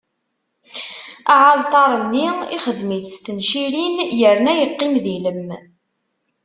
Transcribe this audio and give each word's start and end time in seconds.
Aɛalṭar-nni, 1.33 2.29
ixdem-it 2.55 3.05
s 3.13 3.15
tencirin, 3.25 3.95
yerna 4.19 4.53
yeqqim 4.55 4.93
d 5.03 5.05
ilem. 5.15 5.49